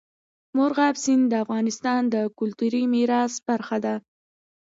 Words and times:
مورغاب 0.57 0.95
سیند 1.03 1.23
د 1.29 1.33
افغانستان 1.45 2.01
د 2.13 2.15
کلتوري 2.39 2.83
میراث 2.93 3.33
برخه 3.47 3.77
ده. 3.85 3.95